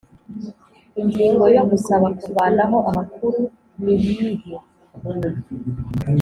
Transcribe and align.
Ingingo 1.01 1.43
yo 1.55 1.61
Gusaba 1.71 2.07
kuvanaho 2.21 2.77
amakuru 2.89 3.39
niyihe 3.81 4.55